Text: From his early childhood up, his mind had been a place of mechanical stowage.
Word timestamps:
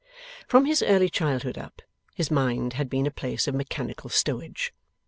From 0.47 0.65
his 0.65 0.81
early 0.81 1.09
childhood 1.09 1.59
up, 1.59 1.83
his 2.15 2.31
mind 2.31 2.73
had 2.73 2.89
been 2.89 3.05
a 3.05 3.11
place 3.11 3.47
of 3.47 3.53
mechanical 3.53 4.09
stowage. 4.09 4.73